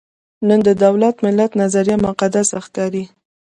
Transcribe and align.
نن 0.47 0.59
د 0.67 0.69
دولت–ملت 0.83 1.51
نظریه 1.61 1.97
مقدس 2.07 2.47
ښکاري. 2.65 3.03